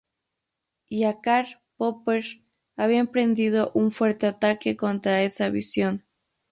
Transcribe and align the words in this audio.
Ya 0.89 1.21
Karl 1.21 1.59
Popper 1.77 2.25
había 2.75 2.97
emprendido 2.97 3.69
un 3.75 3.91
fuerte 3.91 4.25
ataque 4.25 4.75
contra 4.75 5.21
esta 5.21 5.47
visión. 5.51 6.07